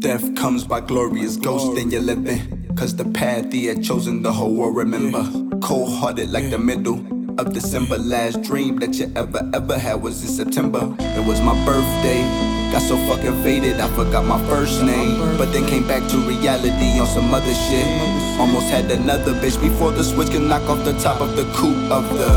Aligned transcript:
Death 0.00 0.34
comes 0.34 0.64
by 0.64 0.80
glorious 0.80 1.36
ghost, 1.36 1.76
in 1.76 1.90
you're 1.90 2.00
living. 2.00 2.74
Cause 2.74 2.96
the 2.96 3.04
path 3.04 3.52
he 3.52 3.66
had 3.66 3.84
chosen, 3.84 4.22
the 4.22 4.32
whole 4.32 4.54
world 4.54 4.74
remember. 4.74 5.22
Cold 5.60 5.92
hearted 5.92 6.30
like 6.30 6.48
the 6.48 6.56
middle 6.56 7.04
of 7.38 7.52
December. 7.52 7.98
Last 7.98 8.40
dream 8.40 8.78
that 8.78 8.94
you 8.94 9.12
ever, 9.14 9.50
ever 9.52 9.78
had 9.78 10.00
was 10.00 10.22
in 10.22 10.28
September. 10.28 10.96
It 10.98 11.26
was 11.26 11.42
my 11.42 11.52
birthday. 11.66 12.22
Got 12.72 12.80
so 12.80 12.96
fucking 13.08 13.42
faded, 13.42 13.78
I 13.78 13.88
forgot 13.94 14.24
my 14.24 14.42
first 14.48 14.82
name. 14.82 15.36
But 15.36 15.52
then 15.52 15.66
came 15.66 15.86
back 15.86 16.08
to 16.12 16.16
reality 16.16 16.98
on 16.98 17.06
some 17.06 17.34
other 17.34 17.52
shit. 17.68 17.86
Almost 18.40 18.70
had 18.70 18.90
another 18.90 19.34
bitch 19.34 19.60
before 19.60 19.90
the 19.90 20.02
switch 20.02 20.30
could 20.30 20.48
knock 20.48 20.62
off 20.62 20.82
the 20.82 20.98
top 20.98 21.20
of 21.20 21.36
the 21.36 21.44
coupe 21.52 21.90
of 21.92 22.08
the 22.16 22.32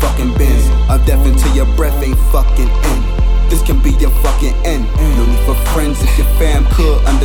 fucking 0.00 0.34
Benz. 0.38 0.64
Of 0.88 1.04
death 1.04 1.26
until 1.26 1.52
your 1.56 1.66
breath 1.74 2.00
ain't 2.00 2.16
fucking 2.30 2.70
in. 2.70 3.48
This 3.50 3.60
can 3.62 3.82
be 3.82 3.90
your 3.98 4.10
fucking 4.22 4.54
end. 4.64 4.86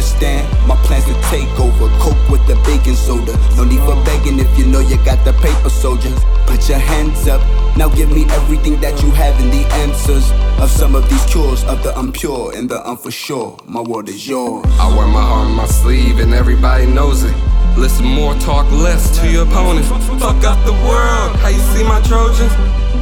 Understand. 0.08 0.48
My 0.68 0.76
plans 0.84 1.06
to 1.06 1.14
take 1.30 1.50
over, 1.60 1.90
coke 2.00 2.30
with 2.30 2.46
the 2.48 2.56
baking 2.66 2.96
soda. 2.96 3.38
No 3.56 3.64
need 3.64 3.80
for 3.82 3.96
begging 4.06 4.40
if 4.40 4.58
you 4.58 4.66
know 4.66 4.80
you 4.80 4.98
got 5.04 5.24
the 5.26 5.34
paper, 5.34 5.70
soldiers. 5.70 6.18
Put 6.46 6.70
your 6.70 6.80
hands 6.80 7.28
up. 7.28 7.42
Now 7.78 7.90
give 7.90 8.12
me 8.12 8.26
everything 8.30 8.80
that 8.82 9.02
you 9.04 9.12
have 9.12 9.40
and 9.40 9.52
the 9.52 9.66
answers 9.84 10.32
of 10.60 10.70
some 10.72 10.96
of 10.96 11.10
these 11.10 11.26
cures 11.26 11.64
of 11.66 11.84
the 11.84 11.92
unpure 11.92 12.56
and 12.58 12.70
the 12.70 12.80
unfor 12.80 13.12
sure. 13.12 13.58
My 13.68 13.82
world 13.82 14.10
is 14.10 14.28
yours. 14.28 14.66
I 14.80 14.88
wear 14.96 15.08
my 15.08 15.22
heart 15.22 15.48
on 15.48 15.56
my 15.56 15.68
sleeve 15.68 16.20
and 16.20 16.34
everybody 16.34 16.86
knows 16.86 17.24
it. 17.24 17.36
Listen 17.78 18.06
more, 18.06 18.34
talk 18.36 18.72
less 18.72 19.20
to 19.20 19.30
your 19.30 19.44
opponents. 19.44 19.90
Fuck 20.20 20.44
up 20.44 20.58
the 20.66 20.74
world. 20.74 21.36
How 21.38 21.50
you 21.50 21.60
see 21.76 21.84
my 21.84 22.02
Trojans? 22.02 22.52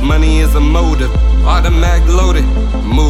Money 0.03 0.39
is 0.39 0.53
a 0.55 0.59
motive, 0.59 1.11
automatic 1.45 2.05
loaded. 2.09 2.43
Move 2.83 3.04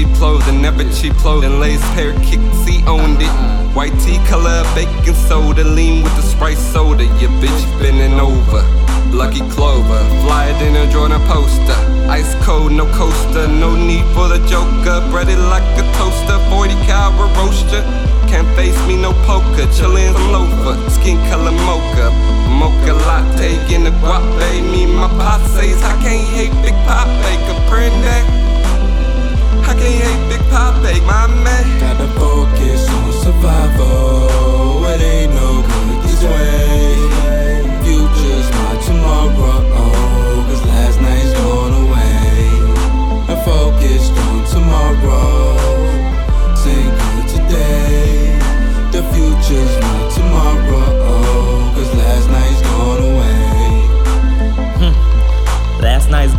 wood 0.00 0.42
and 0.48 0.62
never 0.62 0.84
cheap 0.92 1.12
clothing. 1.14 1.60
Lace 1.60 1.82
pair 1.94 2.12
kicks, 2.20 2.56
see 2.64 2.82
owned 2.86 3.20
it. 3.20 3.32
White 3.74 3.92
tea 4.00 4.18
color, 4.28 4.64
baking 4.74 5.14
soda, 5.14 5.64
lean 5.64 6.02
with 6.02 6.14
the 6.16 6.22
Sprite 6.22 6.58
soda. 6.58 7.04
Your 7.20 7.30
bitch 7.40 7.62
bending 7.80 8.18
over. 8.18 8.62
Lucky 9.12 9.40
Clover, 9.50 10.00
flyer 10.24 10.52
than 10.58 10.76
a 10.76 10.90
Jordan 10.90 11.20
poster. 11.28 11.76
Ice 12.08 12.34
cold, 12.44 12.72
no 12.72 12.86
coaster, 12.94 13.46
no 13.46 13.76
need 13.76 14.04
for 14.14 14.28
the 14.28 14.40
joker. 14.48 15.04
Breaded 15.10 15.38
like 15.38 15.66
a 15.76 15.84
toaster, 15.98 16.38
40 16.48 16.72
caliber 16.88 17.28
roaster. 17.36 17.82
Can't 18.28 18.48
face 18.56 18.78
me, 18.88 18.96
no 18.96 19.12
poker. 19.28 19.68
Chillin' 19.76 20.12
some 20.14 20.32
loafer, 20.32 20.74
skin 20.88 21.18
color 21.28 21.52
mocha. 21.52 22.08
Mocha 22.48 22.94
latte, 23.04 23.52
in 23.74 23.84
the 23.84 23.90
guape. 24.00 24.62
Me, 24.72 24.86
my 24.86 25.08
pot 25.20 25.40
says, 25.52 25.82
I 25.82 25.92
can't 26.00 26.28
hate 26.32 26.71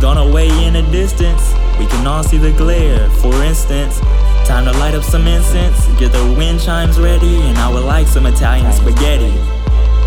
gone 0.04 0.18
away 0.18 0.48
in 0.66 0.74
the 0.74 0.82
distance. 0.92 1.54
We 1.78 1.86
can 1.86 2.06
all 2.06 2.22
see 2.22 2.36
the 2.36 2.52
glare. 2.52 3.08
For 3.22 3.32
instance, 3.42 4.00
time 4.46 4.66
to 4.66 4.72
light 4.72 4.94
up 4.94 5.02
some 5.02 5.26
incense. 5.26 5.86
Get 5.98 6.12
the 6.12 6.22
wind 6.36 6.60
chimes 6.60 7.00
ready, 7.00 7.36
and 7.40 7.56
I 7.56 7.72
would 7.72 7.84
like 7.84 8.06
some 8.06 8.26
Italian 8.26 8.70
spaghetti. 8.74 9.32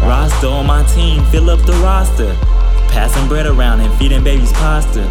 Rasta 0.06 0.50
on 0.50 0.68
my 0.68 0.84
team, 0.84 1.26
fill 1.32 1.50
up 1.50 1.66
the 1.66 1.74
roster. 1.82 2.32
Passing 2.90 3.28
bread 3.28 3.48
around 3.48 3.80
and 3.80 3.92
feeding 3.98 4.24
babies 4.24 4.52
pasta. 4.54 5.02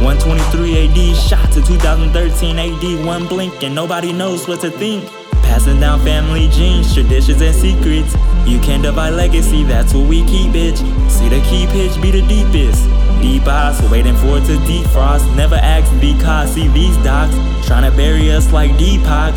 123 0.00 0.88
AD, 0.88 1.16
shot 1.18 1.52
to 1.52 1.60
2013 1.60 2.58
AD. 2.58 3.04
One 3.04 3.26
blink 3.26 3.62
and 3.62 3.74
nobody 3.74 4.10
knows 4.10 4.48
what 4.48 4.62
to 4.62 4.70
think. 4.70 5.04
Passing 5.42 5.80
down 5.80 6.00
family 6.00 6.48
genes, 6.48 6.94
traditions, 6.94 7.42
and 7.42 7.54
secrets. 7.54 8.16
You 8.46 8.58
can't 8.60 8.82
divide 8.82 9.10
legacy, 9.10 9.64
that's 9.64 9.92
what 9.92 10.08
we 10.08 10.24
keep, 10.24 10.52
bitch. 10.52 10.78
See 11.10 11.28
the 11.28 11.42
key 11.42 11.66
pitch 11.66 12.00
be 12.00 12.10
the 12.10 12.26
deepest. 12.26 12.88
Deep 13.20 13.46
eyes, 13.46 13.80
waiting 13.90 14.16
for 14.16 14.38
it 14.38 14.46
to 14.46 14.56
defrost. 14.64 15.36
Never 15.36 15.56
ask 15.56 15.88
because 16.00 16.54
see 16.54 16.68
these 16.68 16.96
docs 17.04 17.34
trying 17.66 17.88
to 17.88 17.94
bury 17.94 18.32
us 18.32 18.50
like 18.50 18.70
Deepak. 18.72 19.34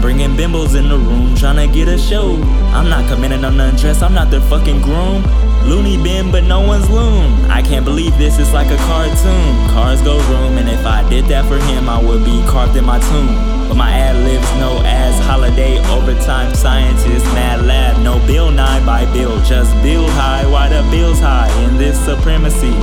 Bringing 0.00 0.36
bimbos 0.36 0.78
in 0.78 0.88
the 0.88 0.98
room, 0.98 1.34
trying 1.34 1.56
to 1.66 1.72
get 1.72 1.88
a 1.88 1.98
show. 1.98 2.34
I'm 2.74 2.88
not 2.88 3.08
committing 3.08 3.44
on 3.44 3.60
undress, 3.60 4.02
I'm 4.02 4.14
not 4.14 4.30
the 4.30 4.40
fucking 4.42 4.82
groom. 4.82 5.22
Loony 5.66 6.00
bin, 6.00 6.30
but 6.30 6.44
no 6.44 6.60
one's 6.60 6.88
loon. 6.88 7.32
I 7.50 7.60
can't 7.60 7.84
believe 7.84 8.16
this 8.18 8.38
is 8.38 8.52
like 8.52 8.70
a 8.70 8.76
cartoon. 8.84 9.68
Cars 9.70 10.00
go 10.02 10.18
room, 10.28 10.58
and 10.58 10.68
if 10.68 10.86
I 10.86 11.08
did 11.10 11.24
that 11.26 11.44
for 11.46 11.58
him, 11.58 11.88
I 11.88 12.00
would 12.00 12.24
be 12.24 12.40
carved 12.46 12.76
in 12.76 12.84
my 12.84 13.00
tomb. 13.00 13.26
But 13.68 13.74
my 13.74 13.90
ad 13.90 14.14
libs 14.24 14.48
no 14.60 14.80
as 14.86 15.18
holiday 15.26 15.78
overtime 15.90 16.54
scientist, 16.54 17.24
mad 17.34 17.66
lab, 17.66 18.00
no 18.02 18.24
bill 18.26 18.52
nine 18.52 18.86
by 18.86 19.04
bill, 19.12 19.42
just 19.42 19.74
build 19.82 20.08
high. 20.10 20.46
Why 20.46 20.68
the 20.68 20.88
bills 20.88 21.18
high 21.18 21.50
in 21.64 21.76
this 21.76 21.98
supremacy? 22.04 22.74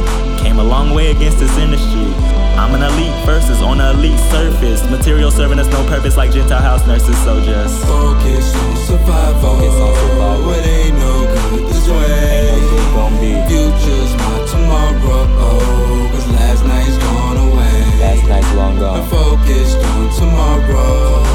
Came 0.44 0.59
a 0.59 0.63
long 0.63 0.94
way 0.94 1.12
against 1.12 1.40
this 1.40 1.57
industry. 1.57 2.32
I'm 2.56 2.75
an 2.75 2.84
elite 2.84 3.25
versus 3.25 3.62
on 3.62 3.81
an 3.81 3.97
elite 3.97 4.19
surface. 4.30 4.88
Material 4.90 5.31
serving 5.31 5.59
us 5.59 5.68
no 5.68 5.84
purpose 5.88 6.16
like 6.18 6.31
Gentile 6.31 6.62
house 6.62 6.86
nurses, 6.86 7.18
so 7.24 7.44
just 7.44 7.84
focus 7.86 8.56
on 8.56 8.75
survival. 8.78 9.58
Focus 9.58 9.74
on 9.74 9.96
survival. 9.96 10.52
It 10.53 10.66
ain't 10.66 10.97
no 10.97 11.25
good 11.25 11.66
this 11.68 11.88
way. 11.90 12.06
Ain't 12.06 12.62
no 12.62 12.69
good 12.69 12.90
gonna 12.94 13.22
be. 13.22 13.34
Future's 13.50 14.13
my 14.22 14.38
tomorrow. 14.46 15.25
Oh, 15.42 16.09
Cause 16.13 16.28
last 16.30 16.63
night's 16.66 16.97
gone 17.00 17.38
away. 17.38 17.78
Last 18.00 18.28
night's 18.30 18.53
long 18.53 18.78
gone. 18.78 19.02
I'm 19.02 19.09
focused 19.09 19.78
on 19.90 20.13
tomorrow. 20.13 21.25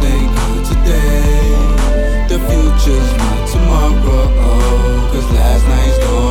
Think 0.00 0.32
of 0.32 0.56
today. 0.72 1.52
The 2.32 2.38
future's 2.48 3.10
my 3.20 3.34
tomorrow. 3.52 4.24
Oh, 4.40 5.10
Cause 5.12 5.28
last 5.32 5.64
night's 5.68 5.98
gone 5.98 6.23